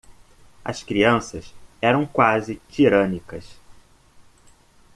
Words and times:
As 0.65 0.81
crianças 0.81 1.53
eram 1.79 2.07
quase 2.07 2.59
tirânicas. 2.67 3.59